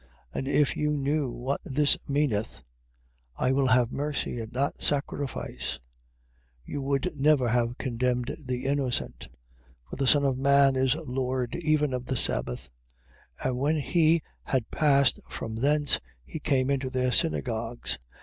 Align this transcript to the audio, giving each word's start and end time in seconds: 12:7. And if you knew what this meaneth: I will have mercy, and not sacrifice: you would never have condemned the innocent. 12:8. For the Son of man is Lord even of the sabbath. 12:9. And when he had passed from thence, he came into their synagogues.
12:7. 0.33 0.37
And 0.39 0.47
if 0.47 0.75
you 0.75 0.89
knew 0.93 1.29
what 1.29 1.61
this 1.63 1.95
meaneth: 2.09 2.63
I 3.37 3.51
will 3.51 3.67
have 3.67 3.91
mercy, 3.91 4.39
and 4.39 4.51
not 4.51 4.81
sacrifice: 4.81 5.79
you 6.65 6.81
would 6.81 7.11
never 7.15 7.49
have 7.49 7.77
condemned 7.77 8.35
the 8.39 8.65
innocent. 8.65 9.27
12:8. 9.89 9.89
For 9.91 9.95
the 9.97 10.07
Son 10.07 10.25
of 10.25 10.39
man 10.39 10.75
is 10.75 10.95
Lord 10.95 11.55
even 11.55 11.93
of 11.93 12.07
the 12.07 12.17
sabbath. 12.17 12.71
12:9. 13.41 13.47
And 13.49 13.59
when 13.59 13.75
he 13.77 14.23
had 14.45 14.71
passed 14.71 15.19
from 15.29 15.57
thence, 15.57 15.99
he 16.25 16.39
came 16.39 16.71
into 16.71 16.89
their 16.89 17.11
synagogues. 17.11 17.99